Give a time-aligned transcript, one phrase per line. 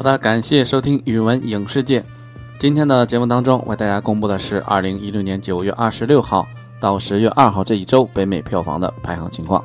[0.00, 2.02] 好的，感谢收听语文影视界。
[2.58, 6.48] 今天的节目当中，为大家公布的是二零一六年九月二十六号
[6.80, 9.62] 到十月二号这一周北美票房的排行情况。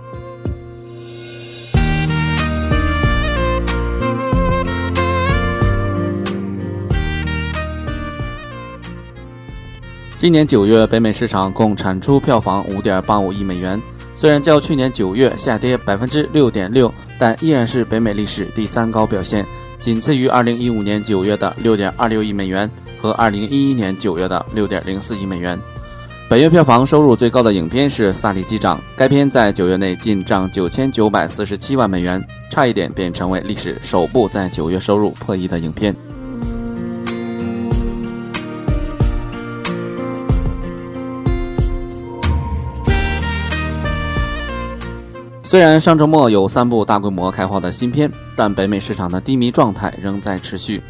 [10.18, 13.82] 今年九月，北美市场共产出票房五点八五亿美元，
[14.14, 19.46] 虽然较去年九月下跌百分之六点六，但依然是北美历史第三高表现，
[19.86, 22.68] 仅次于2015年9月的6.26亿美元
[23.00, 25.62] 和2011年9月的6.04亿美元。
[26.28, 35.96] 本月票房收入最高的影片是《萨利机长》，该片在九月内进账9947万美元，差一点便成为历史首部在九月收入破亿的影片。
[45.46, 50.82] 虽然上周末有三部大规模开画的新片，但北美市场的低迷状态仍在持续。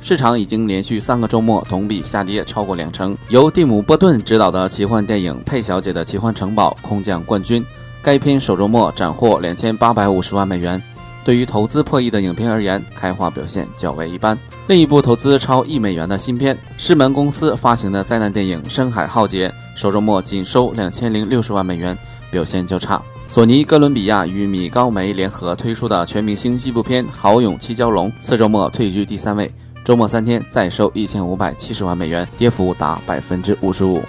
[0.00, 3.16] 市场已经连续三个周末同比下跌超过两成。
[3.28, 7.64] 由蒂姆·波顿执导的奇幻电影《佩小姐的奇幻城堡》空降冠军，
[8.04, 10.80] 该片首周末斩获两千八百五十万美元。
[11.24, 14.38] 对于投资破亿的影片而言，开画表现较为一般。
[14.68, 21.98] 另一部投资超亿美元的新片，狮门公司发行的灾难电影《深海浩劫》，首周末仅收两千零六十万美元，
[22.30, 23.02] 表现较差。
[23.26, 29.50] 索尼哥伦比亚与米高梅联合推出的全明星西部片《豪勇七蛟龙》，四周末退居第三位，
[29.84, 34.00] 周末三天再收一千五百七十万美元，跌幅达百分之五十五。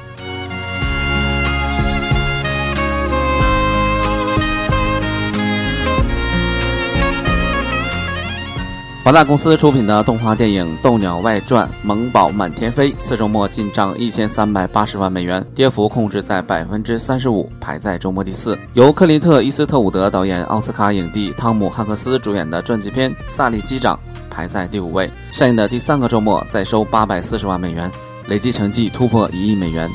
[9.06, 18.58] 华纳公司出品的动画电影《斗鸟外传：萌宝满天飞》次周末进账一千三百八十万美元，跌幅控制在百分之三十五，排在周末第四。
[18.74, 23.96] 由克林特·伊斯特伍德导演、奥斯卡影帝汤姆·汉克斯主演的传记片《萨利机长》
[24.28, 25.08] 排在第五位。
[25.32, 27.92] 上映的第三个周末再收八百四十万美元，
[28.26, 29.88] 累计成绩突破一亿美元。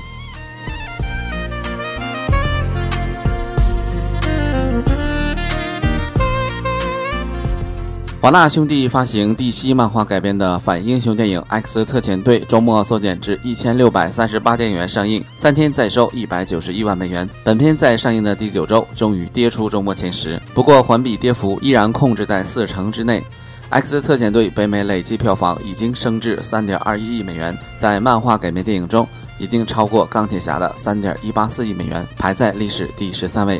[8.21, 17.27] 华纳兄弟发行 DC 漫画改编的反英雄电影《X 特遣队》，周末缩减至一千六百三十八电影院上映，三天再收一百九十一万美元。
[17.43, 23.21] 本片在上映的第九周终于跌出周末前十，不过环比跌幅依然控制在四成之内。
[23.71, 33.59] 《X 特遣队》北美累计票房已经升至三点二一亿美元，在漫画改编电影中已经超过《钢铁侠》的三点一八四亿美元，排在历史第十三位。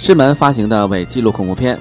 [0.00, 1.76] 狮门发行的伪纪录恐怖片《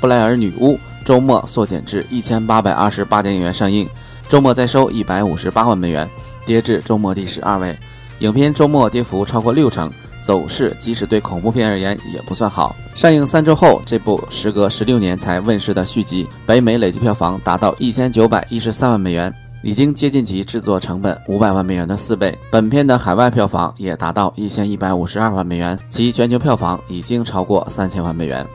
[0.00, 0.74] 布莱尔女巫》。
[1.02, 3.88] 周末缩减至一千八百二十八点影院上映，
[4.28, 6.08] 周末再收一百五十八万美元，
[6.46, 7.76] 跌至周末第十二位。
[8.20, 9.90] 影片周末跌幅超过六成，
[10.22, 12.76] 走势即使对恐怖片而言也不算好。
[12.94, 22.38] 上映三周后，这部时隔十六年才问世的续集，北美累计票房达到一千九百一十三万美元，已经接近其制作成本五百万美元的四倍。
[22.50, 28.46] 本片的海外票房也达到一千一百五十二万美元，其全球票房已经超过三千万美元。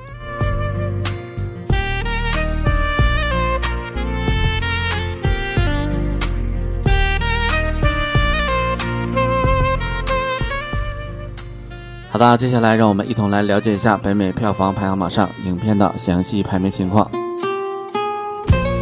[12.18, 17.08] 好的，接下来让我们一同来了解一下北美票房排行榜上影片的详细排名情况。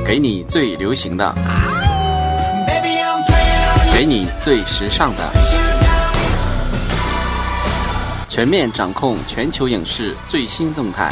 [0.06, 1.36] 给你最流行的，
[3.94, 5.24] 给你最时尚的，
[8.30, 11.12] 全面掌控全球影视最新动态。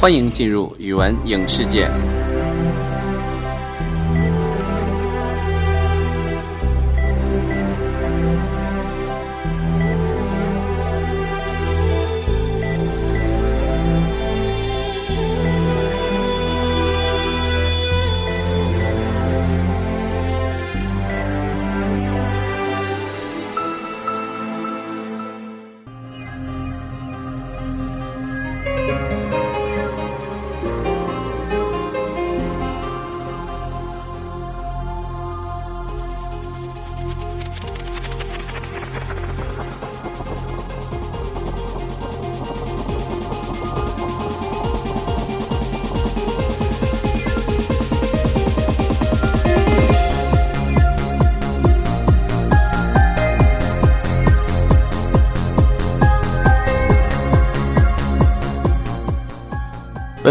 [0.00, 1.90] 欢迎进入语文影视界。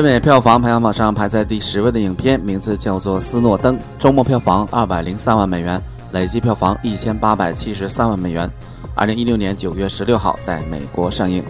[0.01, 5.81] 北美票房排行榜上排在第十位的影片名字叫做《斯诺登》，周末票房二百零三万美元，
[6.13, 8.49] 累计票房一千八百七十三万美元。
[8.95, 11.43] 二零一六年九月十六号在美国上映。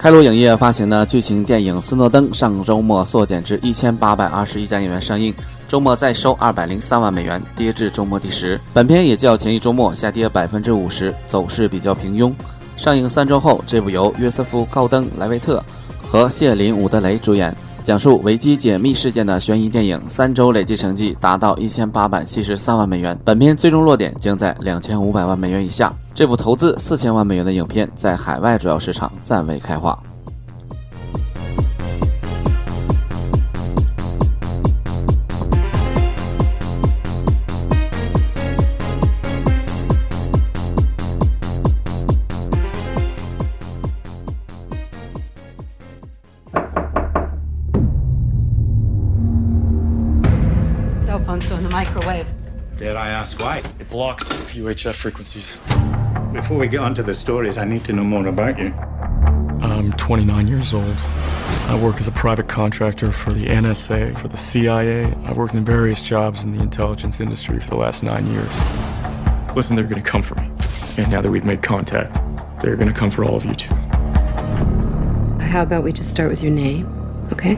[0.00, 5.34] 开罗影业发行的剧情电影《斯诺登》上周末缩减至一千八百二十一家影院上映，
[5.68, 8.58] 周末再收二百零三万美元，跌至周末第十。
[8.72, 12.32] 本片也较前一周末下跌百分之五十，走势比较平庸。
[12.78, 15.62] 上映三周后，这部由约瑟夫·高登·莱维特
[16.08, 17.54] 和谢琳·伍德雷主演。
[17.82, 23.18] 讲述维基解密事件的悬疑电影，三周累计成绩达到一千八百七十三万美元。
[23.24, 25.92] 本片最终落点将在两千五百万美元以下。
[26.14, 29.98] 这部投资四千万美元的影片，在海外主要市场暂未开花。
[53.84, 55.58] Blocks UHF frequencies.
[56.32, 58.72] Before we get onto the stories, I need to know more about you.
[59.60, 60.96] I'm 29 years old.
[61.66, 65.12] I work as a private contractor for the NSA, for the CIA.
[65.24, 69.56] I've worked in various jobs in the intelligence industry for the last nine years.
[69.56, 70.48] Listen, they're gonna come for me.
[70.96, 72.20] And now that we've made contact,
[72.62, 73.74] they're gonna come for all of you too.
[75.40, 76.86] How about we just start with your name,
[77.32, 77.56] okay?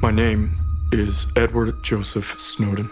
[0.00, 0.55] My name
[0.98, 2.90] is Edward Joseph Snowden.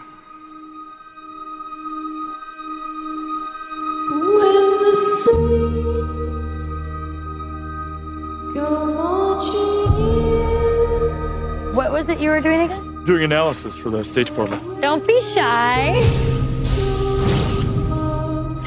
[11.73, 13.03] What was it you were doing again?
[13.05, 14.81] Doing analysis for the State Department.
[14.81, 16.01] Don't be shy.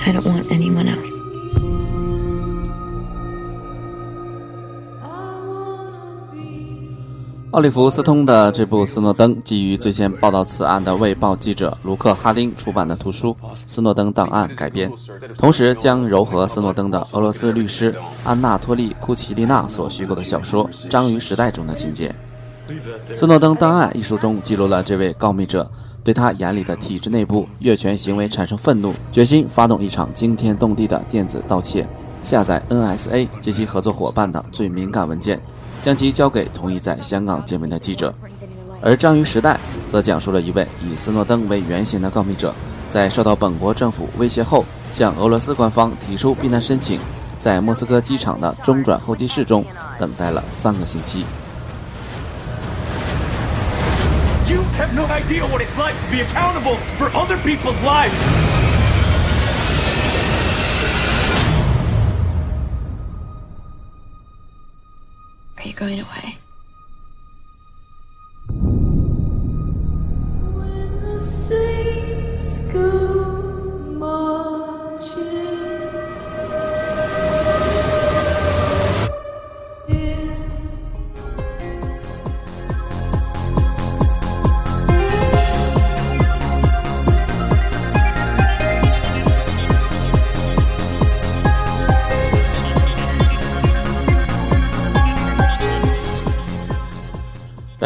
[0.04, 1.27] I don't want anyone else.
[7.58, 13.30] 奥利弗·斯通的这部《斯诺登》基于最先报道此案的《卫报》记者卢克·哈丁出版的图书
[13.66, 14.88] 《斯诺登档案》改编，
[15.36, 22.14] 同时将糅合斯诺登的俄罗斯律师安娜托利·库奇利娜所虚构的小说《章鱼时代》中的情节。
[23.12, 25.68] 《斯诺登档案》一书中记录了这位告密者
[26.04, 31.84] 对他眼里的体制内部越权行为产生愤怒，决心发动一场惊天动地的电子盗窃，
[32.22, 35.42] 下载 NSA 及其合作伙伴的最敏感文件。
[35.80, 38.12] 将其交给同意在香港见面的记者，
[38.82, 39.54] 而《章鱼时代》
[39.90, 42.54] 则讲述了一位以斯诺登为原型的告密者，
[42.88, 46.98] 在受到本国政府威胁后，向俄罗斯官方提出避难申请，
[47.38, 49.64] 在莫斯科机场的中转候机室中
[49.98, 51.24] 等待了三个星期。
[54.50, 58.57] You have no idea what it's like to be accountable for other people's lives.
[65.78, 66.47] Going away.《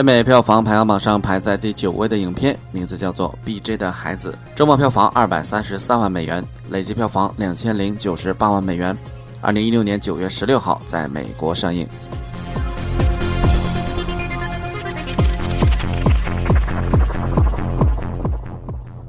[0.02, 3.76] 北美票房排行榜》上排在第九位的影片，名字叫做《B.J.
[3.76, 8.98] 的孩子》，周末票房二百三十三万美元，累计票房两千零九十八万美元。
[9.40, 11.86] 二零一六年九月十六号在美国上映。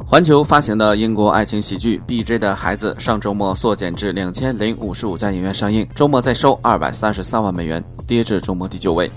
[0.05, 2.37] 环球发行的英国爱情喜剧《B.J.
[2.37, 9.09] 的孩子》上周末缩减至两千零五十五家影院上映，周末再收二百三十三万美元，跌至周末第九位。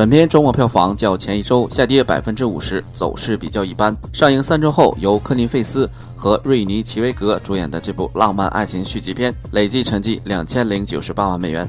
[0.00, 3.94] 本片周末票房较前一周下跌百分之五十，走势比较一般。
[4.14, 11.68] 上映三周后，由科林·费斯和瑞尼·齐维格主演的这部浪漫爱情续集片，累计成绩两千零九十八万美元，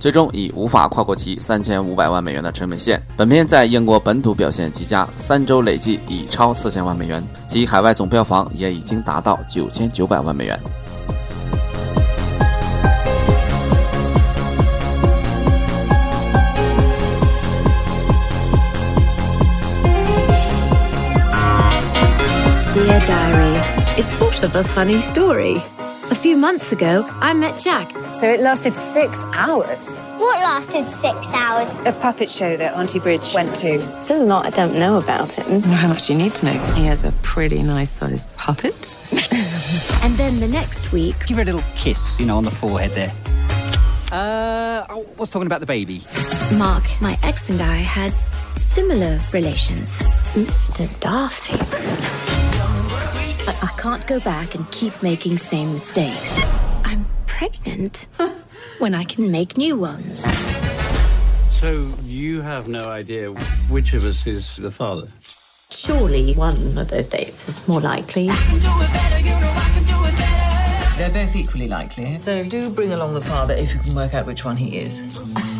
[0.00, 3.00] 最终以无法跨过其三千五百万美元的成本线。
[3.16, 10.58] 本片在英国本土表现极佳，三周累计已超四千万美元，其海外总票房也已经达到九千九百万美元。
[23.98, 25.56] Is sort of a funny story.
[26.10, 27.90] A few months ago, I met Jack.
[28.14, 29.88] So it lasted six hours.
[30.18, 31.74] What lasted six hours?
[31.84, 33.80] A puppet show that Auntie Bridge went to.
[34.00, 35.62] Still a lot I don't know about him.
[35.62, 36.74] Well, how much do you need to know?
[36.74, 38.96] He has a pretty nice sized puppet.
[40.04, 41.26] and then the next week.
[41.26, 43.12] Give her a little kiss, you know, on the forehead there.
[44.12, 46.02] Uh, I was talking about the baby.
[46.56, 48.12] Mark, my ex, and I had
[48.56, 50.00] similar relations.
[50.34, 50.88] Mr.
[51.00, 52.47] Darcy.
[53.48, 56.38] But I can't go back and keep making same mistakes.
[56.84, 58.06] I'm pregnant.
[58.78, 60.24] when I can make new ones.
[61.50, 63.30] So you have no idea
[63.70, 65.08] which of us is the father?
[65.70, 68.26] Surely one of those dates is more likely.
[70.98, 74.26] They're both equally likely, so do bring along the father if you can work out
[74.26, 75.00] which one he is.
[75.00, 75.57] Mm.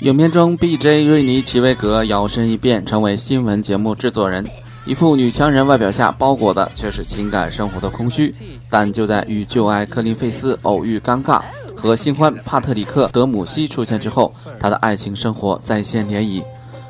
[0.00, 1.04] 影片中，B.J.
[1.04, 4.48] 瑞尼奇维格摇身一变成为新闻节目制作人，
[4.86, 8.34] 一副女强人外表下包裹的却是情感生活的空虚。
[8.70, 11.42] 但就在与旧爱科林费斯偶遇尴尬，
[11.76, 16.42] 和新欢帕特里克德姆西出现之后，他的爱情生活再现涟漪，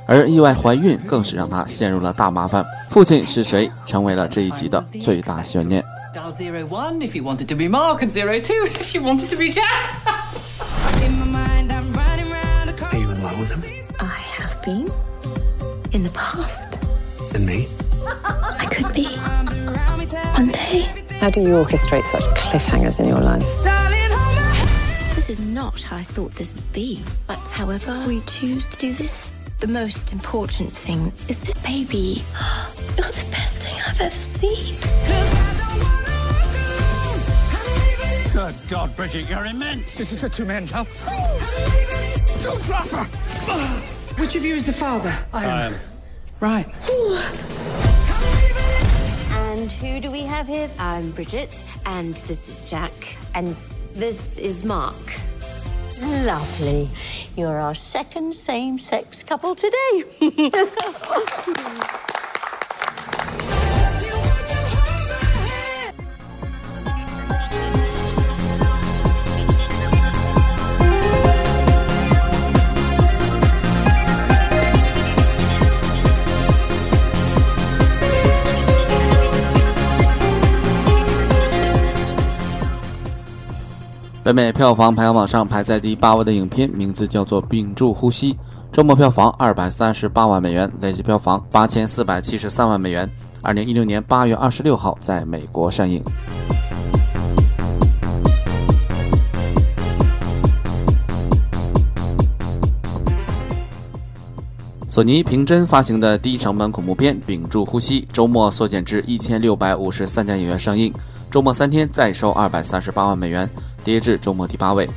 [0.06, 2.64] 而意外怀孕更是让他陷入了大麻烦。
[2.90, 5.84] 父亲是谁，成为了这一集的最大悬念。
[15.92, 16.78] In the past.
[17.34, 17.68] And me?
[18.06, 19.06] I could be.
[20.36, 20.82] One day.
[21.18, 23.44] How do you orchestrate such cliffhangers in your life?
[25.16, 27.02] This is not how I thought this would be.
[27.26, 32.22] But however we choose to do this, the most important thing is that, baby,
[32.96, 34.76] you're the best thing I've ever seen.
[38.32, 39.96] Good God, Bridget, you're immense.
[39.96, 40.86] This is a two-man job.
[42.44, 43.99] Don't drop her.
[44.20, 45.16] Which of you is the father?
[45.32, 45.74] I am.
[46.40, 46.68] Right.
[49.32, 50.68] And who do we have here?
[50.78, 52.92] I'm Bridget, and this is Jack,
[53.34, 53.56] and
[53.94, 55.14] this is Mark.
[56.02, 56.90] Lovely.
[57.34, 60.04] You're our second same sex couple today.
[84.22, 88.34] 北美票房排行榜上排在第八位的影片名字叫做《屏住呼吸》，
[88.70, 93.10] 周末票房二百三十八万美元，累计票房八千四百七十三万美元。
[93.40, 96.02] 二零一六年八月二十六号在美国上映。
[104.90, 110.92] 索尼凭真发行的低成本恐怖片《屏住呼吸》，周末缩减至一千六百五十三家影院上映，
[111.30, 113.48] 周末三天再收二百三十八万美元，
[113.84, 114.88] 跌至周末第八位。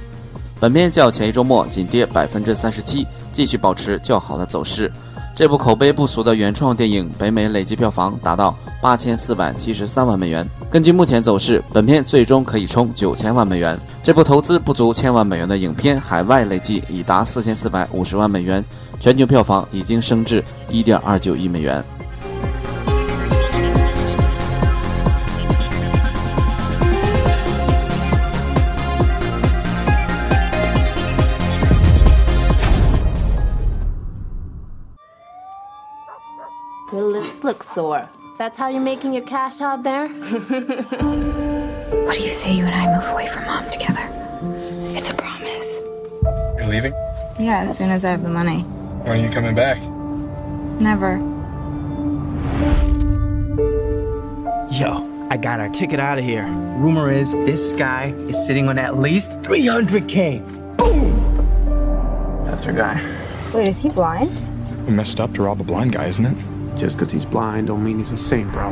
[0.59, 4.91] 本片较前一周末仅跌百分之三十七，继续保持较好的走势。
[5.35, 10.47] 这部口碑不俗的原创电影，北美累计票房达到八千四百七十三万美元。
[10.69, 13.77] 根据目前走势，本片最终可以冲九千万美元。
[14.03, 18.63] 这部投资不足千万美元的影片，海外累计已达四千四百五十万美元，
[18.99, 21.83] 全球票房已经升至一点二九亿美元。
[37.43, 38.09] Your lips look sore.
[38.37, 40.07] That's how you're making your cash out there?
[42.03, 44.07] What do you say you and I move away from mom together?
[44.95, 45.79] It's a promise.
[46.57, 46.93] You're leaving?
[47.39, 48.61] Yeah, as soon as I have the money.
[49.03, 49.79] When are you coming back?
[50.79, 51.17] Never.
[54.71, 56.45] Yo, I got our ticket out of here.
[56.77, 60.77] Rumor is this guy is sitting on at least 300K.
[60.77, 62.45] Boom!
[62.45, 63.01] That's our guy.
[63.53, 64.31] Wait, is he blind?
[64.87, 66.37] We Messed up to rob a blind guy, isn't it?
[66.77, 68.71] Just because he's blind don't mean he's insane, bro.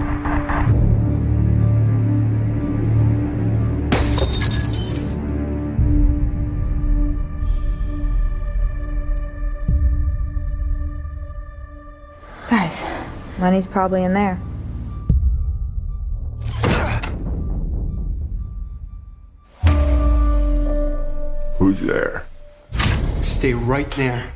[12.50, 12.81] Guys,
[13.39, 14.36] money's probably in there.
[21.58, 22.25] Who's there?
[23.22, 24.34] Stay right there.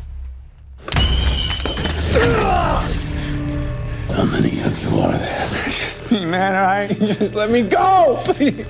[4.32, 5.48] Many of you are there?
[5.66, 6.90] Just me, man, all right?
[7.00, 8.66] Just let me go, please.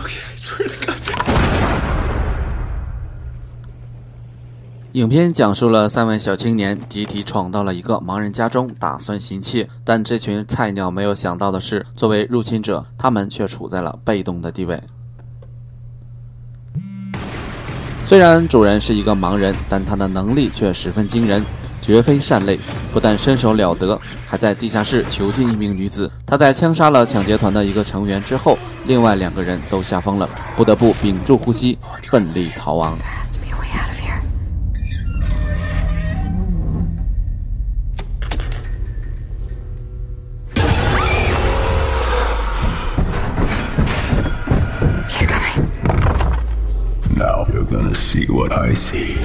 [0.00, 0.96] Okay, I swear to God.
[4.92, 9.68] 影片讲述了三位小青年集体闯到了一个盲人家中，打算行窃。
[9.84, 14.82] 但这群菜鸟没有想到的是，作为入侵者，他们却处在了被动的地位。
[18.06, 21.44] 虽然主人是一个盲人，但他的能力却十分惊人，
[21.80, 22.58] 绝非善类，
[22.92, 26.10] 不但身手了得，还在地下室囚禁一名女子。
[26.26, 32.98] 他在枪杀了抢劫团的一个成员之后，另外两个人都吓疯了，不得不屏住呼吸，奋力逃亡。
[47.16, 49.16] now you're gonna see what i see。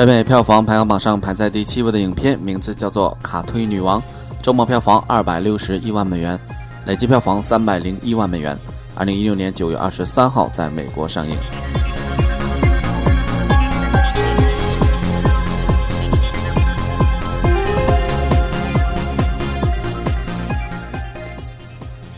[0.00, 4.00] 北美票房排行榜上排在第七位的影片名字叫做《卡推女王》，
[4.40, 6.40] 周末票房二百六十一万美元，
[6.86, 8.56] 累计票房三百零一万美元。
[8.94, 11.36] 二零一六年九月二十三号在美国上映。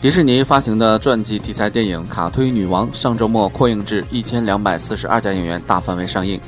[0.01, 6.39] 迪士尼发行的传记题材电影《卡推女王》上周末扩映至一千两百四十二家影院大范围上映，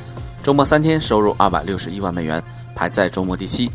[0.46, 2.40] 周末三天收入二百六十一万美元，
[2.76, 3.68] 排在周末第七。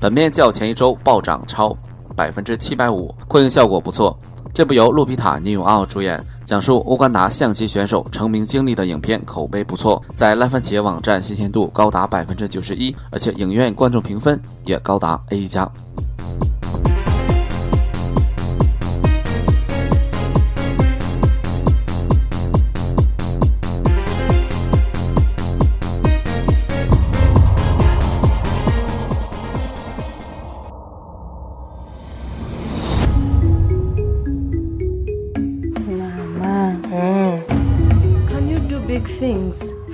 [0.00, 1.72] 本片较前一周暴涨超
[2.16, 4.18] 百分之七百五，扩映效果不错。
[4.52, 15.70] 这部由路皮塔·尼永奥主演，讲述乌干达象棋选手成名经历的影片口碑不错，在烂番茄网站新鲜度高达百分之九十一，而且影院观众评分也高达 A 加。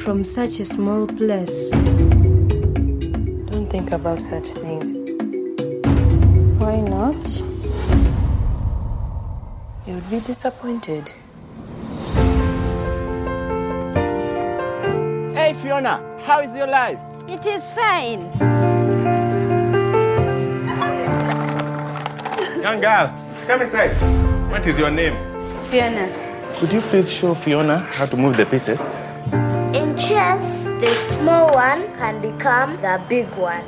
[0.02, 1.70] From such a small place.
[3.50, 4.92] Don't think about such things.
[6.60, 7.40] Why not?
[9.86, 11.08] You would be disappointed.
[15.36, 16.98] Hey Fiona, how is your life?
[17.28, 18.22] It is fine.
[22.60, 23.06] Young girl,
[23.46, 23.92] come inside.
[24.50, 25.14] What is your name?
[25.70, 26.08] Fiona.
[26.56, 28.84] Could you please show Fiona how to move the pieces?
[30.82, 33.63] In chess, the small one can become the big one.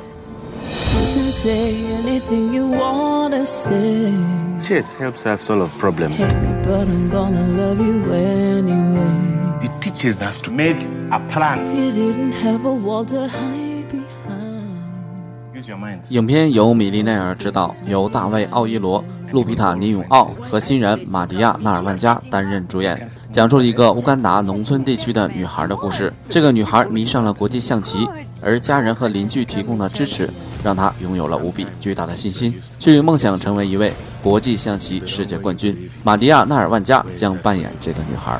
[0.62, 4.12] You can say anything you wanna say.
[4.60, 6.18] Chess helps us solve problems.
[6.18, 9.62] Hate me, but I'm gonna love you anyway.
[9.62, 10.80] It teaches us to make
[11.12, 11.66] a plan.
[11.66, 15.54] If you didn't have a wall to hide behind.
[15.54, 16.10] Use your minds.
[16.10, 19.04] 影片由米利奈尔执导，由大卫·奥伊罗、
[19.35, 26.11] 路皮塔·尼永奥和新人马迪亚·纳尔万加担任主演，讲述了一个乌干达农村地区的女孩的故事。
[26.29, 28.07] 这个女孩迷上了国际象棋，
[28.41, 30.29] 而家人和邻居提供的支持，
[30.63, 33.91] 让她拥有了无比巨大的信心，去梦想成为一位
[34.23, 35.77] 国际象棋世界冠军。
[36.01, 38.39] 马迪亚·纳尔万加将扮演这个女孩。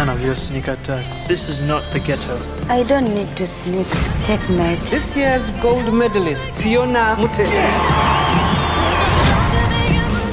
[0.00, 1.26] None of your sneak attacks.
[1.28, 2.34] This is not the ghetto.
[2.70, 3.86] I don't need to sneak.
[4.18, 4.80] Checkmate.
[4.88, 7.36] This year's gold medalist, Fiona Mute.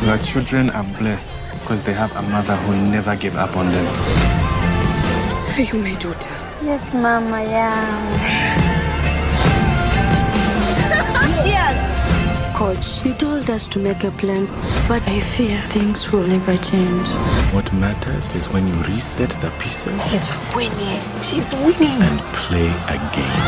[0.08, 3.86] Your children are blessed because they have a mother who never gave up on them.
[5.58, 6.32] Are you my daughter?
[6.63, 8.76] Yes, Mom, I am.
[12.57, 14.47] Coach, you told us to make a plan,
[14.87, 17.07] but I fear things will never change.
[17.53, 20.99] What matters is when you reset the pieces She's winning.
[21.21, 22.01] She's winning.
[22.01, 23.43] and play again.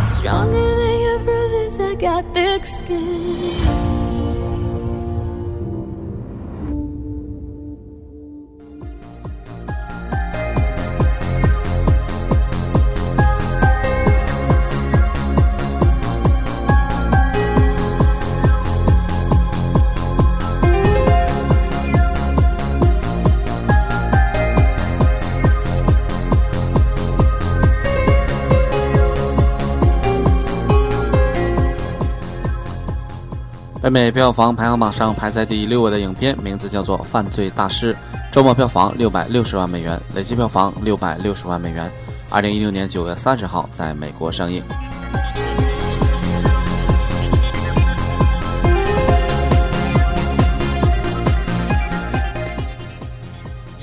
[0.00, 3.85] Stronger than your bruises, I got thick skin.《
[33.86, 37.94] 北美票房排行榜上排在第六位的影片名字叫做《犯罪大师》，
[38.32, 41.88] 周末票房六百六十万美元，累计票房六百六十万美元。
[42.28, 44.60] 二零一六年九月三十号在美国上映。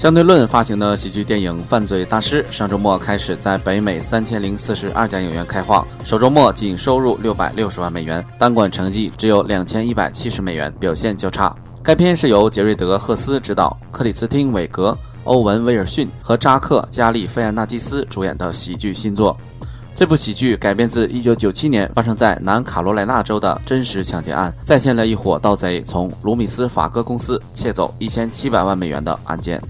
[0.04, 11.56] 相对论发行的喜剧电影《犯罪大师》上周末开始在北美三千零四十二家影院开画，首周末仅收入六百六十万美元，单馆成绩只有两千一百七十美元，表现较差。
[11.82, 19.38] 该片是由杰瑞德·赫斯执导，克里斯汀·韦格、欧文·威尔逊和扎克·加利·费安纳基斯主演的喜剧新作。
[19.96, 29.62] 这部喜剧改编自1997年发生在南卡罗来纳州的真实抢劫案，再现了一伙盗贼从卢米斯法戈公司窃走1700万美元的案件。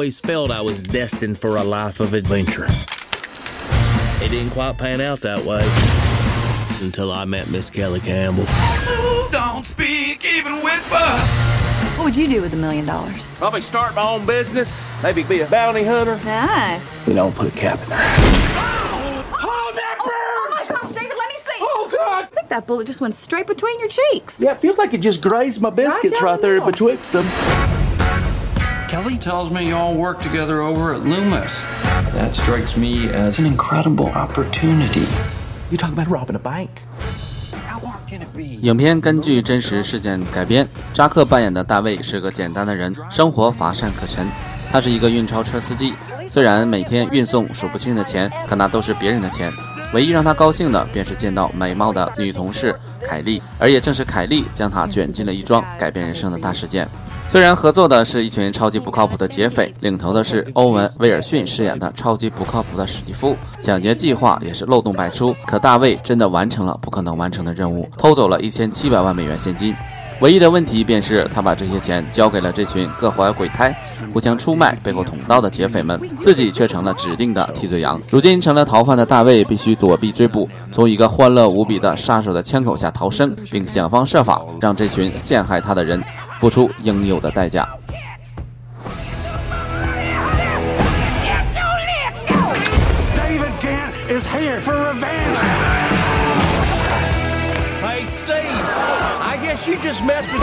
[0.00, 2.64] Always felt I was destined for a life of adventure.
[4.24, 5.60] It didn't quite pan out that way
[6.82, 8.44] until I met Miss Kelly Campbell.
[8.44, 10.96] Move, don't speak, even whisper.
[11.98, 13.28] What would you do with a million dollars?
[13.34, 14.82] Probably start my own business.
[15.02, 16.18] Maybe be a bounty hunter.
[16.24, 17.06] Nice.
[17.06, 17.98] You don't put a cap in there.
[18.00, 20.14] Oh, that burns!
[20.16, 21.58] Oh my gosh, David, let me see.
[21.60, 22.24] Oh, God!
[22.24, 24.40] I think that bullet just went straight between your cheeks.
[24.40, 27.26] Yeah, it feels like it just grazed my biscuits right there betwixt them.
[28.90, 31.62] Kelly tells me you all work together over at Loomis.
[32.12, 35.06] That strikes me as an incredible opportunity.
[35.70, 36.70] You talk about robbing a bank.
[38.62, 44.26] 影片根据真实事件改编，扎克扮演的大卫是个简单的人，生活乏善可陈。
[44.72, 45.94] 他是一个运钞车司机，
[46.28, 49.52] 虽然每天运送数不清的钱，可那都是别人的钱。
[49.94, 52.74] 唯一让他高兴的，便是见到美貌的女同事
[53.04, 56.88] 凯莉，而也正是凯莉将他卷进了一桩改变人生的大事件。
[57.30, 65.32] 虽然合作的是一群超级不靠谱的劫匪，领头的是欧文·威尔逊饰演的超级不靠谱的史蒂夫，抢劫计划也是漏洞百出。
[65.46, 69.72] 可大卫真的完成了不可能完成的任务，偷走了一千七百万美元现金。
[70.18, 73.72] 唯一的问题便是他把这些钱交给了这群各怀鬼胎、
[74.12, 78.02] 互相出卖、背后捅刀的劫匪们，自己却成了指定的替罪羊。
[78.10, 86.02] 如今成了逃犯的大卫，必须躲避追捕，从一个欢乐无比的杀手的枪口下逃生，并想方设法让这群陷害他的人
[86.40, 87.68] 付出应有的代价。
[93.14, 95.36] David Gant is here for revenge.
[97.82, 98.64] Hey, Steve,
[99.20, 100.42] I guess you just messed with.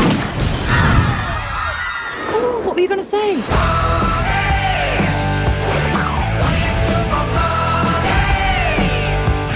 [2.29, 3.41] Ooh, what were you going to say?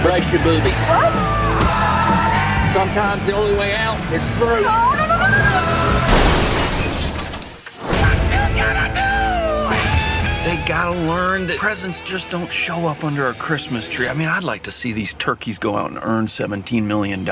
[0.02, 0.82] Brace your boobies.
[2.74, 5.81] Sometimes the only way out is through.
[10.44, 14.08] They gotta learn that presents just don't show up under a Christmas tree.
[14.08, 17.24] I mean, I'd like to see these turkeys go out and earn $17 million.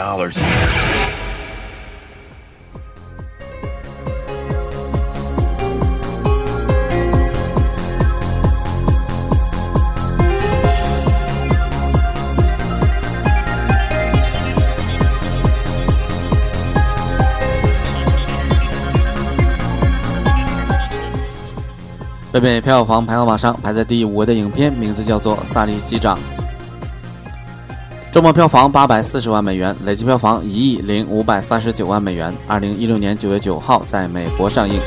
[22.32, 26.16] 北美票房排行榜上排在第五位的影片名字叫做《萨利机长》，
[28.12, 32.32] 周末票房八百四十万美元，累计票房一亿零五百三十九万美元。
[32.48, 34.80] 二零一六年九月九号在美国上映。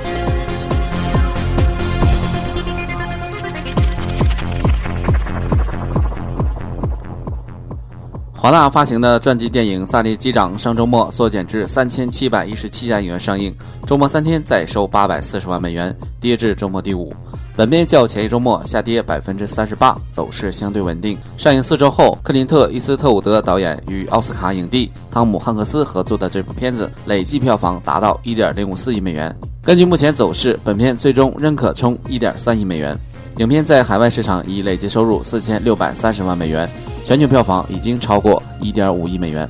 [8.33, 13.53] 华纳发行的传记电影《萨利机长》上周末缩减至三千七百一十七家影院上映，
[13.85, 17.13] 周末三天再收八百四十万美元，跌至周末第五。
[17.55, 21.19] 本片较前一周末下跌百分之三十八，走势相对稳定。
[21.37, 29.35] 上映四周后，克林特·伊斯特伍德导演与奥斯卡影帝汤姆·汉克斯合作的这部片子累计票房达到一点零五四亿美元。
[29.63, 32.99] 根据目前走势，本片最终仍可冲一点三亿美元。
[33.37, 36.67] 影片在海外市场已累计收入四千六百三十万美元，
[37.05, 39.47] 全球票房已经超过一点五亿美元。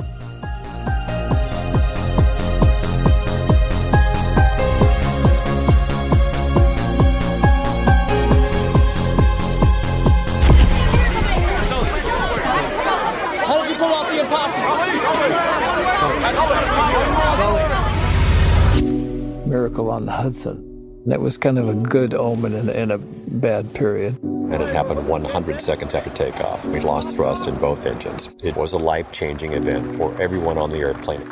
[20.23, 21.03] Hudson.
[21.07, 24.23] That was kind of a good omen in, in a bad period.
[24.23, 26.65] And it happened 100 seconds after takeoff.
[26.65, 28.31] We lost thrust in both engines.
[28.41, 31.25] It was a life changing event for everyone on the airplane.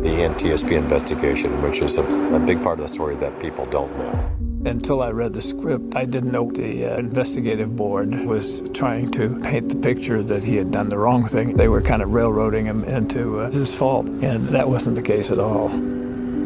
[0.00, 3.94] The NTSB investigation, which is a, a big part of the story that people don't
[3.98, 4.70] know.
[4.70, 9.38] Until I read the script, I didn't know the uh, investigative board was trying to
[9.40, 11.56] paint the picture that he had done the wrong thing.
[11.56, 15.30] They were kind of railroading him into uh, his fault, and that wasn't the case
[15.30, 15.70] at all.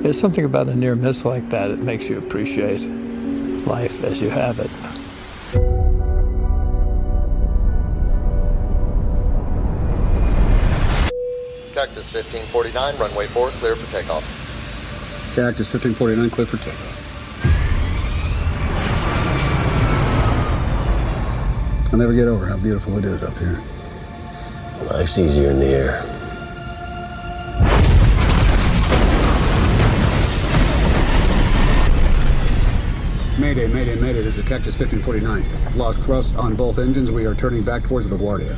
[0.03, 2.81] There's something about a near miss like that that makes you appreciate
[3.67, 4.71] life as you have it.
[11.75, 14.25] Cactus 1549, runway 4, clear for takeoff.
[15.35, 16.97] Cactus 1549, clear for takeoff.
[21.93, 23.61] I'll never get over how beautiful it is up here.
[24.91, 26.10] Life's easier in the air.
[33.38, 34.23] Mayday, Mayday, Mayday.
[34.23, 35.43] This is Cactus 1549.
[35.66, 37.11] I've lost thrust on both engines.
[37.11, 38.57] We are turning back towards the Guardia.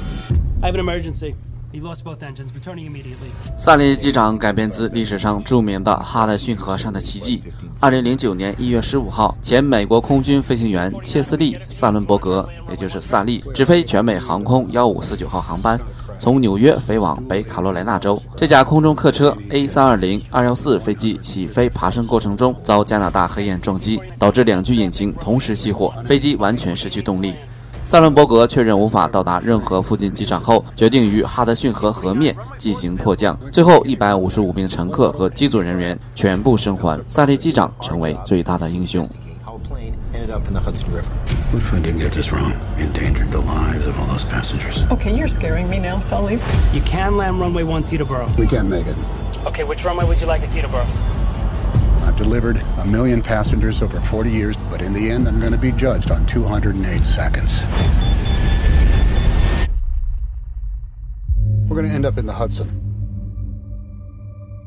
[0.62, 1.34] I have an emergency.
[1.72, 2.52] He lost both engines.
[2.52, 3.30] Returning immediately.
[3.58, 7.42] 萨利机长改编自历史上著名的哈德逊河上的奇迹。
[7.80, 15.78] 二零零九年一月十五号，前美国空军飞行员切斯利·萨伦伯格，也就是萨利，直飞全美航空幺五四九号航班。
[16.22, 27.34] 从纽约飞往北卡罗来纳州，这架空中客车 A 三二零二幺四飞机起飞爬升过程中遭加拿大黑雁撞击，导致两具引擎同时熄火，飞机完全失去动力。
[27.84, 33.36] 萨伦伯格确认无法到达任何附近机场后，决定于哈德逊河河面进行迫降。
[33.50, 39.04] 最后，一百五十五名乘客和机组人员全部生还，萨利机长成为最大的英雄。
[40.32, 41.10] Up in the Hudson River.
[41.52, 42.52] What if I did get this wrong?
[42.78, 44.80] Endangered the lives of all those passengers.
[44.90, 46.34] Okay, you're scaring me now, Sully.
[46.72, 48.34] You can land runway 1 Teterboro.
[48.38, 48.96] We can't make it.
[49.46, 50.86] Okay, which runway would you like at Teterboro?
[52.02, 55.58] I've delivered a million passengers over 40 years, but in the end, I'm going to
[55.58, 57.62] be judged on 208 seconds.
[61.68, 62.78] We're going to end up in the Hudson.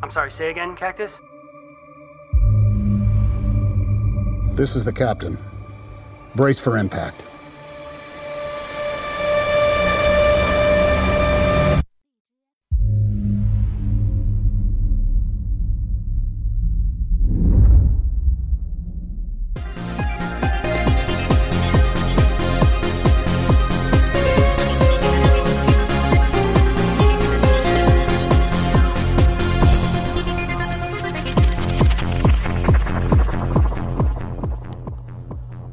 [0.02, 1.20] I'm sorry, say again, Cactus?
[4.56, 5.38] This is the captain.
[6.36, 7.35] Brace for impact.《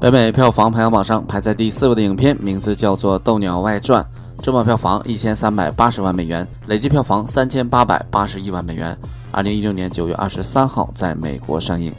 [0.03, 4.03] 北美票房排行榜上排在第四位的影片名字叫做《斗鸟外传》，
[4.43, 8.99] 周末票房一千三百八十万美元，累计票房三千八百八十一万美元。
[9.31, 11.93] 二零一六年九月二十三号在美国上映。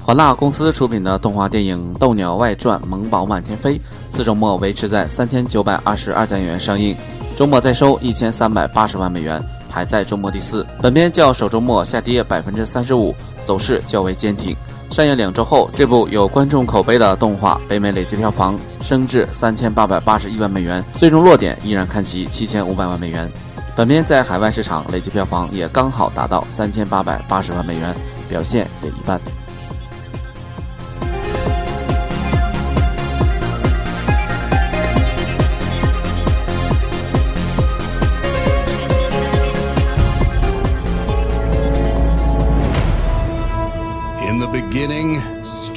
[0.00, 3.76] 华纳公司出品的动画电影《斗鸟外传：萌宝满天飞》，
[4.18, 6.92] 四周末维持在三千九百二十二家影院上映，
[7.36, 10.66] 周末再收一千三百八十万美元，排在周末第四。
[10.82, 14.56] 本片较首周末下跌百分之三十五，走势较为坚挺。
[14.90, 23.30] 上映两周后，这部有观众口碑的动画北美累计票房升至三千八百八十一万美元，最终落点依然看齐七千五百万美元。
[23.76, 27.94] 本片在海外市场累计票房也刚好达到三千八百八十万美元，
[28.28, 29.20] 表现也一般。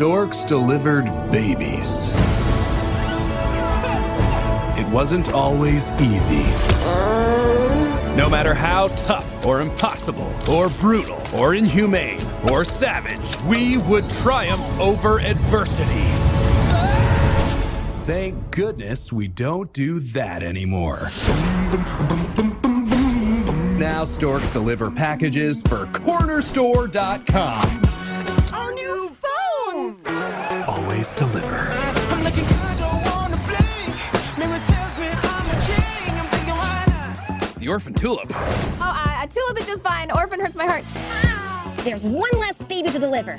[0.02, 2.12] Storks delivered babies.
[4.76, 6.42] It wasn't always easy.
[8.18, 14.66] No matter how tough or impossible or brutal or inhumane or savage, we would triumph
[14.80, 16.08] over adversity.
[18.08, 21.12] Thank goodness we don't do that anymore.
[23.78, 27.91] Now storks deliver packages for cornerstore.com.
[31.01, 31.57] Always deliver.
[32.11, 33.97] I'm looking good, don't wanna blink.
[34.39, 36.13] Mirror tells me I'm the king.
[36.21, 37.55] I'm thinking, why not?
[37.59, 38.29] The orphan tulip.
[38.31, 40.11] Oh, uh, a tulip is just fine.
[40.11, 40.85] Orphan hurts my heart.
[41.85, 43.37] There's one less baby to deliver.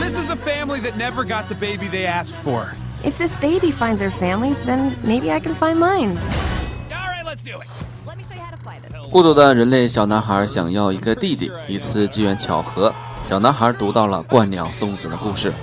[0.00, 2.72] This is a family that never got the baby they asked for.
[3.02, 6.18] If this baby finds her family, then maybe I can find mine.
[6.90, 7.68] All right, let's do it.
[9.10, 11.50] 孤独的人类小男孩想要一个弟弟。
[11.68, 12.92] 一次机缘巧合，
[13.23, 15.53] 小男孩读到了鹳鸟送子的故事，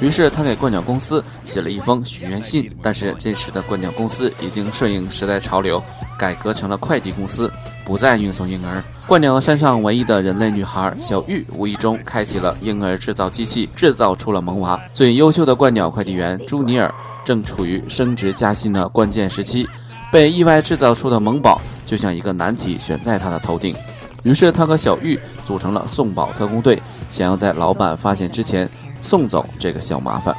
[0.00, 2.70] 于是他给鹳鸟公司写了一封许愿信。
[2.82, 5.82] 但是这时的鹳鸟公司已经顺应时代潮流，
[6.18, 7.52] 改革成了快递公司，
[7.84, 8.82] 不再运送婴儿。
[9.06, 14.80] 鹳鸟山上唯一的人类女孩小玉，无意中开启了婴儿制造机器，制造出了萌娃。
[14.94, 16.92] 最优秀的鹳鸟快递员朱尼尔
[17.22, 19.68] 正处于升职加薪的关键时期。
[20.10, 23.76] 被意外制造出的萌宝就像一个难题悬在他的头顶，
[24.24, 28.68] 于是他和小玉组成了送宝特工队，想要在老板发现之前
[29.02, 30.34] 送走这个小麻烦。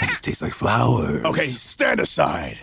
[0.00, 1.24] This tastes like flowers.
[1.24, 2.58] Okay, stand aside.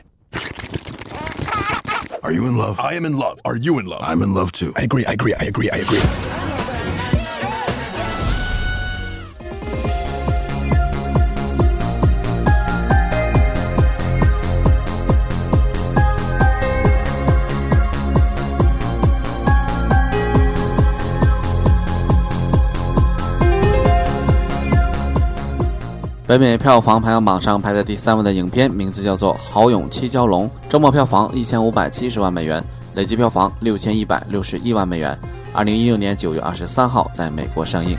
[2.24, 2.80] Are you in love?
[2.80, 3.40] I am in love.
[3.46, 4.02] Are you in love?
[4.04, 4.74] I'm in love too.
[4.76, 6.45] I agree, I agree, I agree, I agree.
[26.28, 32.64] 北美票房排行榜上排在第三位的影片名字叫做《豪勇七蛟龙》，周末票房一千五百七十万美元，
[32.96, 35.16] 累计票房六千一百六十一万美元。
[35.54, 37.96] 二零一六年九月二十三号在美国上映。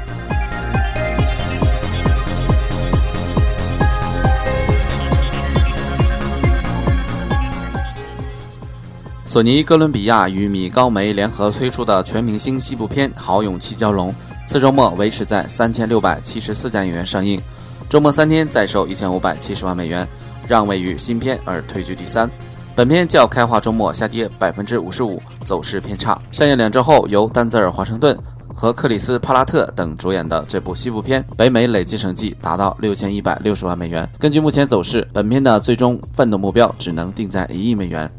[9.25, 14.11] 索尼哥伦比亚与米高梅联合推出的全明星西部片《豪勇七蛟龙》，
[14.49, 17.41] 次周末维持在三千六百七十四家影院上映。
[17.88, 20.07] 周末三天再收一千五百七十万美元，
[20.49, 22.29] 让位于新片而退居第三。
[22.75, 26.20] 本片较开画周末下跌百分之五十五，走势偏差。
[26.33, 28.18] 上映两周后，由丹泽尔·华盛顿
[28.53, 34.07] 和克里斯·帕拉特等主演的这部西部片，北美累计成绩达到六千一百六十万美元。
[34.18, 38.11] 根据目前走势，本片的最终奋斗目标只能定在一亿美元。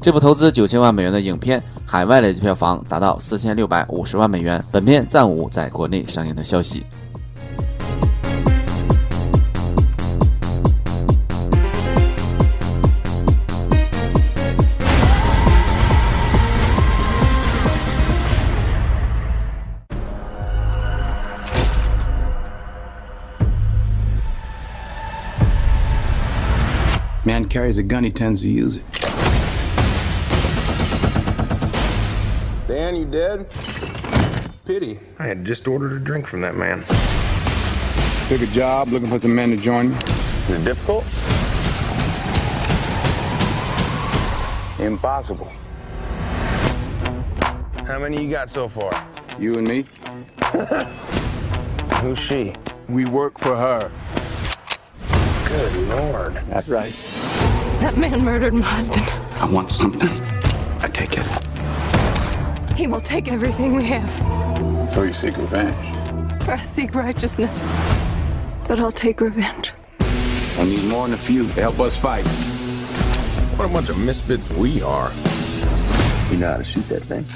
[0.00, 4.62] 这部投资九千万美元的影片，海外累计票房达到四千六百五十万美元。
[4.72, 6.84] 本片暂无在国内上映的消息。
[27.52, 28.84] Carries a gun, he tends to use it.
[32.66, 33.46] Dan, you dead?
[34.64, 34.98] Pity.
[35.18, 36.80] I had just ordered a drink from that man.
[38.28, 39.96] Took a job looking for some men to join me.
[40.46, 41.04] Is it difficult?
[44.80, 45.52] Impossible.
[47.84, 49.06] How many you got so far?
[49.38, 49.84] You and me?
[52.00, 52.54] Who's she?
[52.88, 53.90] We work for her.
[55.52, 56.34] Good lord.
[56.48, 56.94] That's right.
[57.80, 59.04] That man murdered my husband.
[59.34, 60.08] I want something.
[60.80, 62.74] I take it.
[62.74, 64.90] He will take everything we have.
[64.90, 65.76] So you seek revenge.
[66.48, 67.64] I seek righteousness.
[68.66, 69.74] But I'll take revenge.
[70.00, 72.26] I need more than a few to help us fight.
[73.58, 75.12] What a bunch of misfits we are.
[76.30, 77.26] You know how to shoot that thing?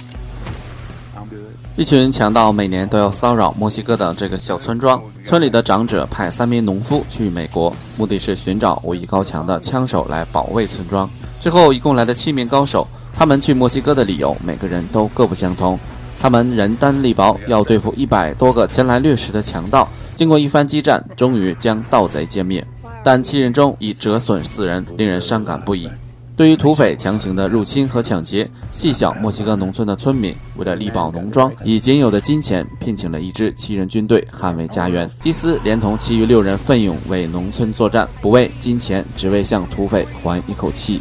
[1.76, 4.98] 一群强盗每年都要骚扰墨西哥的这个小村庄。
[5.22, 11.08] 村里的长者派三名农夫去美国，目的是寻找武艺高强的枪手来保卫村庄。
[11.38, 15.78] 最后一共来了七名高手，他们去墨西哥的理由每个人都各不相同。
[16.18, 19.86] 他们人单力薄，要对付一百多个前来掠食的强盗。
[20.14, 22.66] 经过一番激战，终于将盗贼歼灭，
[23.04, 25.90] 但七人中已折损四人，令人伤感不已。
[26.36, 35.10] 对于土匪强行的入侵和抢劫，细小墨西哥农村的村民为了力保农庄，以仅有的金钱聘请了一支七人军队捍卫家园。
[35.18, 41.00] 基斯连同其余六人奋勇为农村作战，不为金钱，只为向土匪还一口气。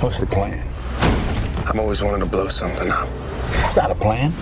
[0.00, 0.60] What's the plan?
[1.66, 3.06] I've always wanted to blow something up.
[3.70, 4.32] Is that a plan?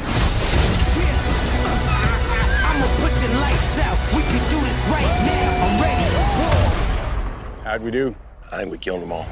[3.41, 3.99] Lights out.
[4.14, 5.64] We can do this right now.
[5.64, 6.07] I'm ready.
[6.41, 7.64] War.
[7.64, 8.14] How'd we do?
[8.53, 9.26] I think we killed them all.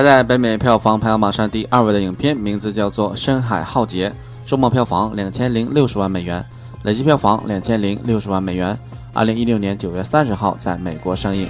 [0.00, 4.08] 排在北美票房排行榜上第二位的影片名字叫做《深海浩劫》，
[4.46, 6.42] 周末票房两千零六十万美元，
[6.84, 8.74] 累计票房两千零六十万美元。
[9.12, 11.46] 二零一六年九月三十号在美国上映。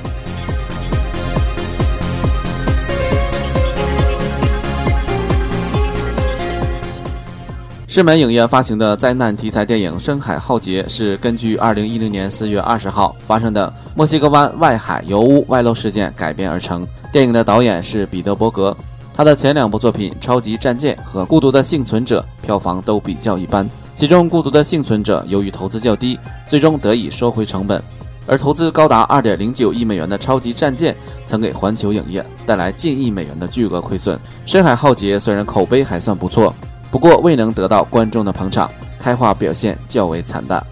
[7.87, 16.89] 狮门影业发行的灾难题材电影《深海浩劫》是根据2010年4月20号发生的墨西哥湾外海油污外漏事件改编而成。
[17.13, 18.75] 电影的导演是彼得·伯格，
[19.13, 27.79] 他的前两部作品《超级战舰》和《孤独的幸存者》票房都比较一般，其中《孤独的幸存者》由于投资较低，最终得以收回成本。
[28.27, 30.95] 而投资高达二点零九亿美元的《超级战舰》
[31.27, 34.17] 曾给环球影业带来近亿美元的巨额亏损。
[34.47, 36.55] 《深海浩劫》虽然口碑还算不错，
[36.91, 40.59] 不过未能得到观众的捧场，开画表现较为惨淡。《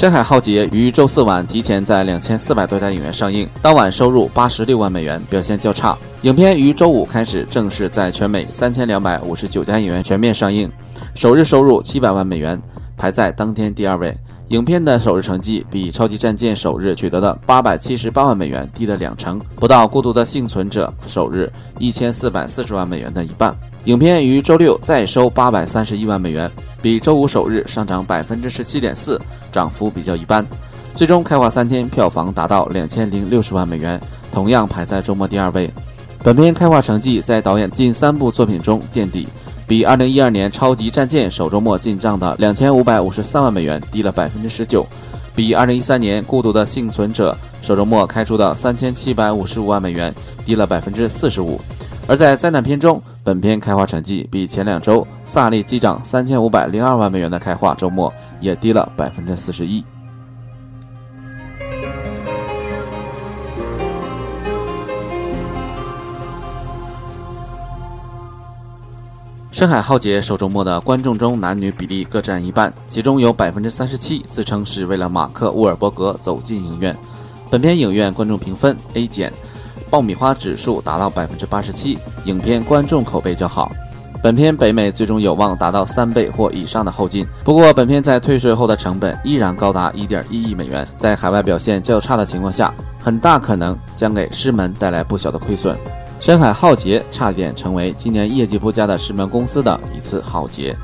[0.00, 5.94] 深海浩劫》于周四晚提前在两千四百多家影院上映，当晚收入八十六万美元，表现较差。
[6.22, 10.72] 影片于周五开始正式在全美三千两百五十九家影院全面上映，
[11.14, 12.58] 首日收入七百万美元，
[12.96, 14.16] 排在当天第二位。
[14.48, 23.54] 影片的首日成绩比《超级战舰》首日取得的八百七十八万美元低了两成，不到《孤独的幸存者》首日一千四百四十万美元的一半。
[23.84, 26.50] 影片于周六再收八百三十一万美元，
[26.82, 29.18] 比周五首日上涨百分之十七点四，
[29.50, 30.46] 涨幅比较一般。
[30.94, 33.98] 最终开画三天票房达到两千零六十万美元，
[34.32, 35.70] 同样排在周末第二位。
[36.22, 39.26] 本片开画成绩在导演近三部作品中垫底。
[39.66, 44.84] 比二零一二年《超级战舰》首周末进账的两千五百五十三万美元低了百分之十九，
[45.34, 47.32] 比二零一三年《孤独的幸存者》
[47.66, 50.12] 首周末开出的三千七百五十五万美元
[50.44, 51.58] 低了百分之四十五。
[52.10, 59.80] 而在灾难片中，本片开画成绩比前两周《萨利机长》三千五百零二万美元的开画周末也低了百分之四十一。
[69.52, 76.92] 《深海浩劫》首周末的观众中，男女比例各占一半，其中有百分之三十七自称是为了马克·沃尔伯格走进影院。
[77.48, 79.32] 本片影院观众评分 A 减，
[79.90, 83.70] 爆米花指数达到百分之八十七，影片观众口碑较好。
[84.22, 92.72] 本片北美最终有望达到三倍或以上的后劲，不过本片在退税后的成本依然高达一点一亿美元，在海外表现较差的情况下，
[93.02, 95.74] 很大可能将给狮门带来不小的亏损。
[96.20, 100.76] 深海浩劫差点成为今年业绩不佳的狮门公司的一次浩劫。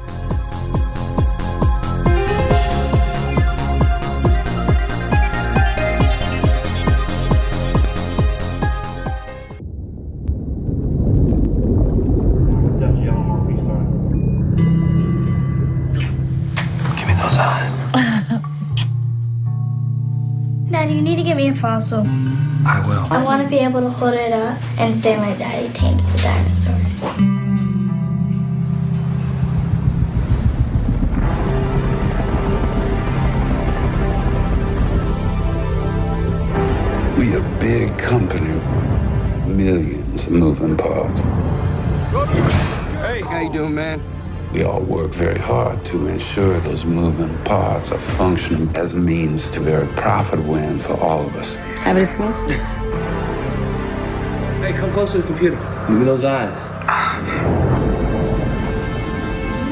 [21.76, 22.66] Need to get me a fossil.
[22.66, 23.12] I will.
[23.12, 26.18] I want to be able to hold it up and say my daddy tames the
[26.18, 27.04] dinosaurs.
[37.18, 38.60] We a big company.
[39.46, 41.20] Millions of moving parts.
[43.00, 44.15] Hey, how you doing, man?
[44.56, 49.50] We all work very hard to ensure those moving parts are functioning as a means
[49.50, 51.56] to very profitable end for all of us.
[51.84, 52.34] Have it smoke?
[54.62, 55.56] Hey, come close to the computer.
[55.86, 56.56] Give me those eyes.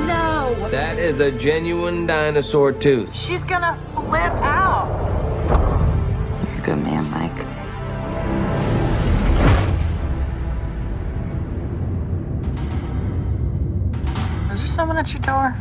[0.07, 0.68] No!
[0.68, 3.12] That is a genuine dinosaur tooth.
[3.12, 4.54] She's gonna flip out.
[14.95, 15.57] Someone at your door?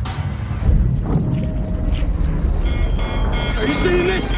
[3.56, 4.30] Are you seeing this?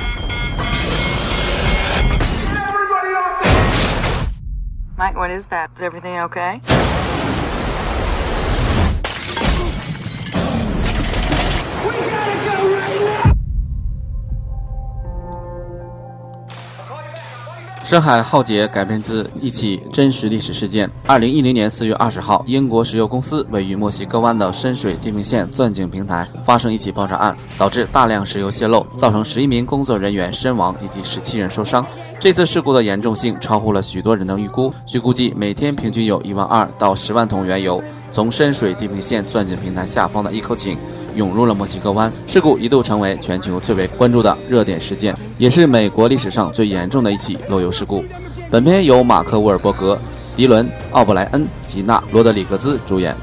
[4.97, 5.71] Mike, what is that?
[5.77, 6.63] Is everything okay?
[17.87, 20.91] 深海浩劫》改编自一起真实历史事件。
[21.07, 31.87] 二零一零年四月二十号，英国石油公司位于墨西哥湾的深水地平线钻井平台发生一起爆炸案，导致大量石油泄漏，造成十一名工作人员身亡以及十七人受伤。
[32.19, 34.73] 这次事故的严重性超乎了许多人的预估。
[34.87, 40.79] 据估计，每天平均有一万二到十万桶原油从深水地平线钻井平台下方的一口井
[41.15, 42.11] 涌入了墨西哥湾。
[42.27, 48.03] 事故一度成为全球最为关注的热点事件，也是美国历史上最严重的一起漏油事故。
[48.51, 49.99] 本片由马克·沃尔伯格、
[50.37, 53.15] 迪伦·奥布莱恩及娜·罗德里格兹主演。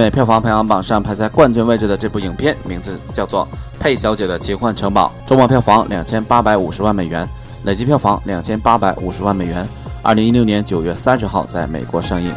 [0.00, 3.46] 美票房排行榜上排在冠军位置的这部影片，名字叫做
[3.78, 7.28] 《佩小姐的奇幻城堡》，周末票房两千八百五十万美元，
[7.64, 9.62] 累计票房两千八百五十万美元。
[10.02, 12.34] 二零一六年九月三十号在美国上映。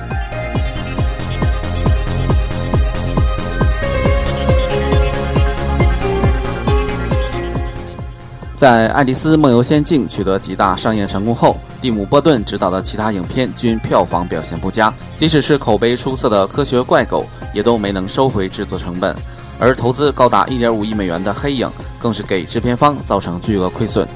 [8.64, 19.14] 在《爱丽丝梦游仙境》取得极大商业成功后，蒂姆·波顿执导的其他影片均票房表现不佳，即使是口碑出色的《科学怪狗》也都没能收回制作成本，
[19.60, 21.68] 而投资高达1.5亿美元的《黑影》
[22.00, 24.08] 更是给制片方造成巨额亏损。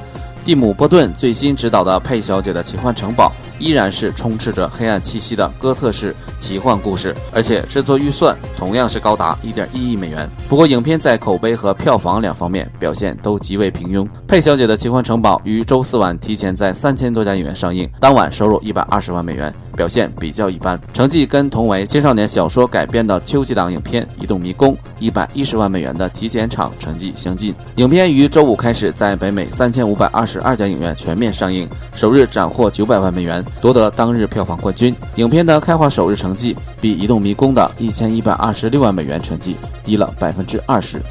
[0.48, 10.26] 蒂姆·波顿最新执导的《佩小姐的奇幻城堡》依然是充斥着黑暗气息的哥特式奇幻故事，而且制作预算同样是高达1.1亿美元。
[10.48, 14.06] 不过，影片在口碑和票房两方面表现都极为平庸。
[14.26, 19.54] 《佩小姐的奇幻城堡》于周四晚提前在三千多家影院上映，当晚收入120万美元。
[19.76, 27.54] 表现比较一般，成绩跟同为青少年小说改编的秋季档影片《移动迷宫》一百一十万美元的提前场成绩相近。
[27.76, 34.96] 影片于周五开始在北美三千五百二十十二家影院全面上映，首日斩获九百万美元，夺得当日票房冠军。
[35.16, 41.02] 影片的开画首日成绩比《移动迷宫》的一千一百二十六万美元成绩低了百分之二十。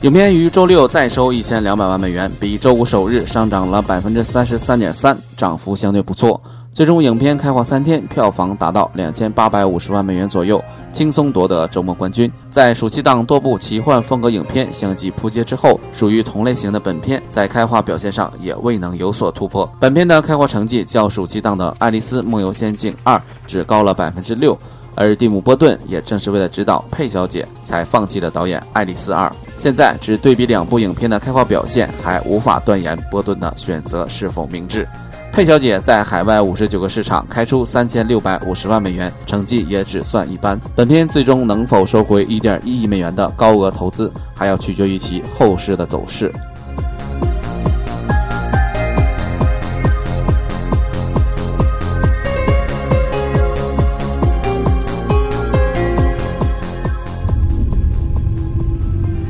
[0.00, 6.40] 影片于周六再收一千两百万美元，比周五首日上涨了百分之三十三点三，涨幅相对不错。
[6.74, 10.60] 最终，影片开画三天，票房达到两千八百五十万美元左右，
[10.92, 12.28] 轻松夺得周末冠军。
[12.50, 19.72] 在暑期档多部奇幻风格影片相继扑街之后，属于同类型的本片在开画表现上也未能有所突破。
[19.78, 23.16] 本片的开画成绩较暑期档的《爱丽丝梦游仙境二》
[23.46, 24.58] 只高了百分之六。
[24.96, 29.28] 而蒂姆·波顿也正是为了指导佩小姐，才放弃了导演《爱丽丝二》。
[29.56, 34.88] 现在只对比两部影片的开画表现，还无法断言波顿的选择是否明智。
[35.34, 40.56] 佩小姐在海外五十九个市场开出三千六百五十万美元，成绩也只算一般。
[40.76, 46.30] 本片最终能否收回一点一亿美元的高额投资，还要取决于其后市的走势。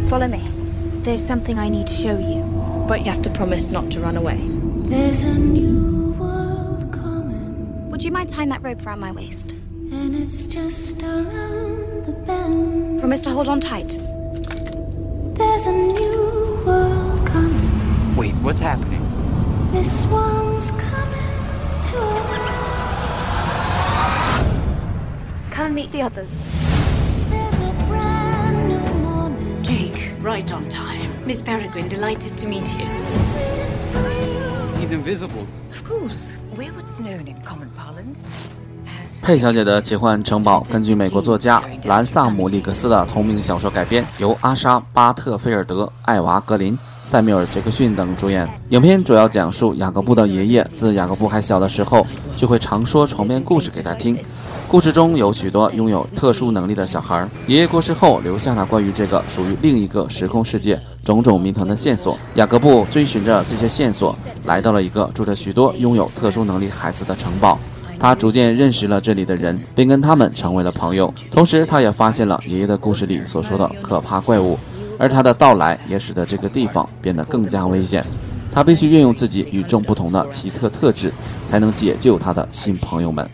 [0.07, 0.37] Follow me.
[1.03, 2.45] There's something I need to show you.
[2.87, 4.54] But you have to promise not to run away.
[4.85, 9.53] There's a new world coming, Would you mind tying that rope around my waist?
[9.53, 12.99] and it's just around the bend.
[13.01, 13.91] Promise to hold on tight.
[15.37, 18.17] There's a new world coming.
[18.17, 19.01] Wait, what's happening?
[19.73, 21.99] This one's coming to
[22.35, 22.43] an
[24.43, 25.53] end.
[25.53, 26.33] Come meet the others.
[27.29, 29.63] There's a brand new morning.
[29.63, 31.11] Jake, right on time.
[31.27, 33.54] Miss Peregrine, delighted to meet you.
[34.95, 35.45] Invisible.
[35.71, 36.39] Of course.
[36.57, 38.29] We're what's known in common parlance
[39.23, 48.49] 佩小姐的奇幻城堡根据美国作家兰萨姆·里格斯的同名小说改编，由阿莎·巴特菲尔德、艾娃·格林、塞缪尔·杰克逊等主演。
[48.69, 54.17] 影片主要讲述雅各布的爷爷自雅各布还小的时候，就会常说床边故事给他听。
[54.75, 57.29] 故事中有许多拥有特殊能力的小孩。
[57.47, 62.19] 爷爷过世后，留下了关于这个属于另一个时空世界种种谜团的线索。
[62.35, 67.57] 雅各布追寻着这些线索，来到了一个住着许多拥有特殊能力孩子的城堡。
[68.01, 71.15] 他逐渐认识了这里的人，并跟他们成为了朋友。
[71.31, 74.59] 同时，他也发现了爷爷的故事里所说的可怕怪物，
[74.99, 78.05] 而他的到来也使得这个地方变得更加危险。
[78.51, 81.13] 他必须运用自己与众不同的奇特特质，
[81.47, 83.25] 才能解救他的新朋友们。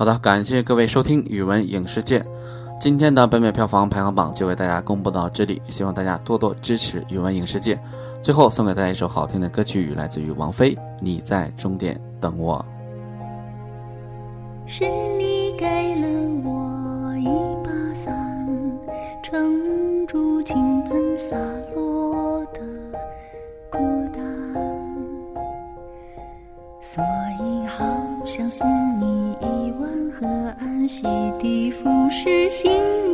[0.00, 2.24] 好的，感谢各位收听语文影视界。
[2.80, 7.78] 今天的北美票房排行榜就为大家公布到这里，希望大家多多支持语文影视界。
[8.22, 12.64] 最后送给大家一首好听的歌曲，来自于王菲，《你在终点等我》。
[14.66, 14.86] 是
[15.18, 16.08] 你给了
[16.44, 17.26] 我一
[17.62, 18.16] 把伞，
[19.22, 21.36] 撑住倾盆洒
[21.74, 22.60] 落的
[23.70, 23.78] 孤
[24.14, 24.22] 单，
[26.80, 27.04] 所
[27.38, 27.84] 以好
[28.24, 28.66] 想送
[28.98, 29.09] 你
[30.88, 31.06] 洗
[31.40, 33.09] 涤腐蚀心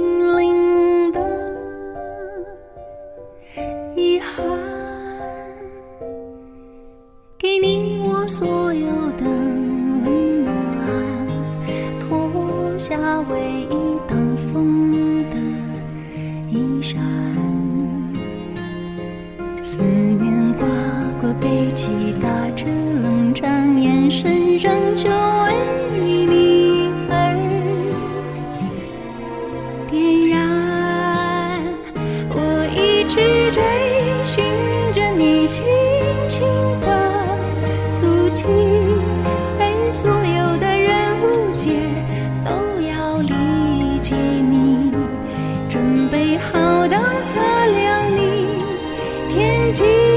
[49.72, 50.15] 天